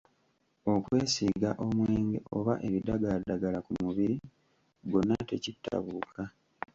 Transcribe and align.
Okwesiiga 0.73 1.49
omwenge 1.65 2.19
oba 2.37 2.53
ebidagaladagala 2.67 3.59
ku 3.65 3.71
mubiri 3.81 4.15
gwonna 4.87 5.17
tekitta 5.29 5.75
buwuka. 5.83 6.23